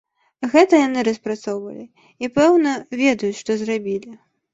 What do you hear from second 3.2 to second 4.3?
што зрабілі.